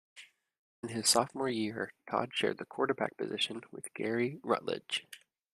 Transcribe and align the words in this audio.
In 0.81 0.89
his 0.89 1.07
sophomore 1.07 1.47
year, 1.47 1.93
Todd 2.09 2.31
shared 2.33 2.57
the 2.57 2.65
quarterback 2.65 3.15
position 3.17 3.61
with 3.71 3.93
Gary 3.93 4.39
Rutledge. 4.41 5.05